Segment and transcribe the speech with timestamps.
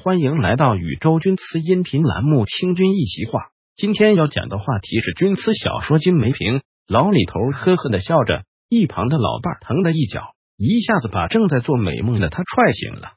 [0.00, 3.40] 欢迎来到宇宙军词音频栏目《听君一席话》。
[3.74, 6.58] 今天要讲的话题是军词小说《金梅瓶》。
[6.86, 10.22] 老李头呵呵的笑着，一旁的老伴疼的一脚，
[10.56, 13.14] 一下子把正在做美梦的他踹醒了。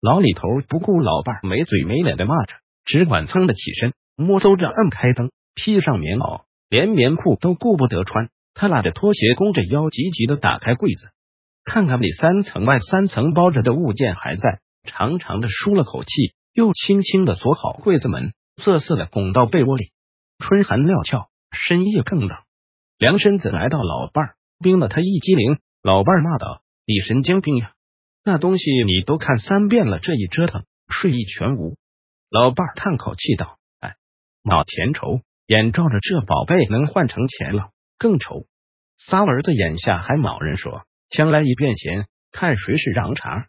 [0.00, 2.54] 老李头不顾老伴没嘴没脸的骂着，
[2.86, 8.30] 只管噌的起身，摸搜着按开灯，披上棉袄，连棉裤都顾不得穿。
[8.54, 11.10] 他拉着拖鞋，弓着腰，急急的打开柜子，
[11.62, 14.61] 看看里三层外三层包着的物件还在。
[14.84, 19.90] 长长的舒了口气，又轻轻的锁好柜子门，瑟瑟的拱到被窝里。
[20.38, 22.36] 春寒料峭，深夜更冷，
[22.98, 25.58] 凉身子来到老伴儿，冰了他一激灵。
[25.82, 27.72] 老伴儿骂道：“你神经病呀！
[28.24, 31.76] 那东西你都看三遍了，这一折腾，睡意全无。”
[32.30, 33.94] 老伴儿叹口气道：“哎，
[34.42, 38.46] 脑钱愁，眼照着这宝贝能换成钱了，更愁。
[38.98, 43.46] 仨儿子眼下还卯人说，将来一变钱，看谁是瓤茬。”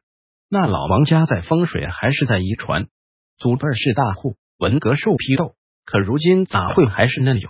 [0.53, 2.85] 那老王家在风水还是在遗传，
[3.39, 7.49] 祖辈是大户，文革受批斗，可如今咋会还是嫩友？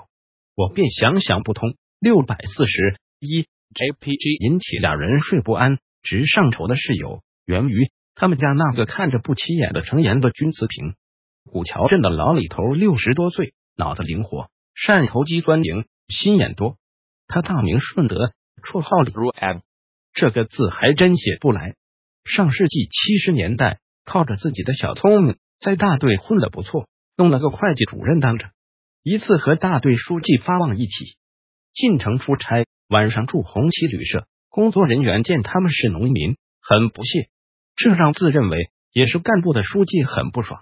[0.56, 1.76] 我便想想不通。
[2.00, 3.42] 六百四十一
[3.74, 10.96] JPG 引起两人睡不安，直上头的室友源于他们家那个看着不起眼的成年的军词平。
[11.52, 16.78] 古桥镇的老李头六十多岁，脑子灵活，善投机钻营，心眼多。
[17.28, 18.32] 他大名顺德，
[18.64, 19.62] 绰号李如安，
[20.14, 21.76] 这个字还真写不来。
[22.24, 28.50] 上世纪七十年代，靠着自己的小聪明，在大队混得不错，弄了个会计主任当着。
[29.04, 31.18] 一次和大队书记发旺一起
[31.74, 34.26] 进城出差，晚上住红旗旅社。
[34.50, 37.28] 工作人员见他们是农民，很不屑，
[37.76, 40.62] 这让自认为也是干部的书记很不爽。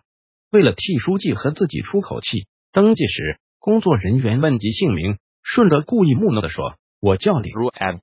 [0.50, 8.02] 为了替书记和自己出口气，登记时工作人员问及姓名，顺德故意木讷的说：“我叫李如安。”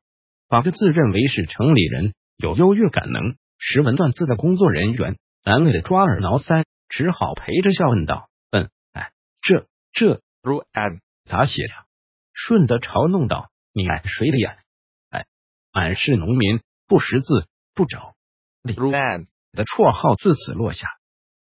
[0.48, 3.34] 把个自认为是城里人，有优越感能。
[3.59, 11.84] 识文断字的工作人员难为的抓耳挠腮，只好陪着笑问道：“嗯，哎，这这如俺咋写呀？”
[12.33, 14.56] 顺德嘲弄道：“你爱谁的呀？
[15.11, 15.27] 哎，
[15.73, 18.14] 俺是农民，不识字，不找。”
[18.63, 20.86] 李如安的绰号自此落下。